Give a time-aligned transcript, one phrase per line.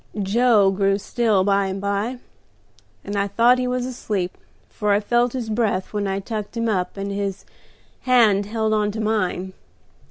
[0.23, 2.17] "Joe grew still by and by,
[3.03, 4.35] and I thought he was asleep,
[4.67, 7.45] for I felt his breath when I tucked him up, and his
[7.99, 9.53] hand held on to mine.